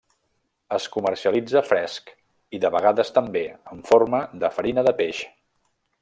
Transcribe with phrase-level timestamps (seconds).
[0.77, 3.43] Es comercialitza fresc i, de vegades també,
[3.75, 5.21] en forma de farina de peix.